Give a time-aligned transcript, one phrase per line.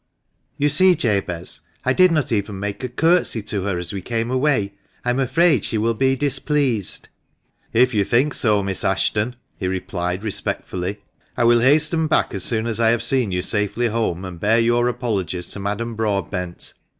[0.57, 4.31] "You see, Jabez, I did not even make a curtsey to her as we came
[4.31, 4.73] away.
[5.05, 7.07] I am afraid she will be displeased.""
[7.71, 11.01] If you think so, Miss Ashton," he replied, respectfully,"
[11.37, 14.57] I will hasten back as soon as I have seen you safely home, and bear
[14.57, 16.73] your apologies to Madame Broadbent.